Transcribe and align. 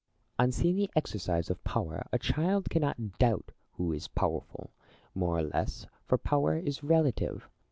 Plato. 0.35 0.47
On 0.47 0.51
seeing 0.51 0.77
the 0.77 0.89
exercise 0.95 1.51
of 1.51 1.63
power, 1.63 2.07
a 2.11 2.17
child 2.17 2.71
cannot 2.71 3.19
doubt 3.19 3.51
who 3.73 3.93
is 3.93 4.07
powerful, 4.07 4.71
more 5.13 5.37
or 5.37 5.43
less; 5.43 5.85
for 6.07 6.17
power 6.17 6.57
is 6.57 6.81
relative. 6.81 7.47